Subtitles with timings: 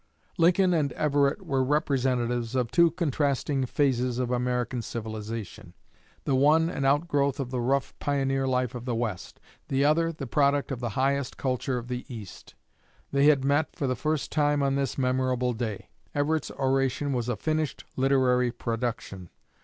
[0.39, 5.75] Lincoln and Everett were representatives of two contrasting phases of American civilization:
[6.23, 10.25] the one, an outgrowth of the rough pioneer life of the West; the other, the
[10.25, 12.55] product of the highest culture of the East.
[13.11, 15.89] They had met for the first time on this memorable day.
[16.15, 19.29] Everett's oration was a finished literary production.